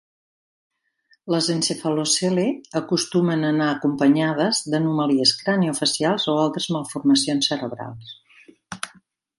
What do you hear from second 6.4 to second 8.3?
altres malformacions cerebrals.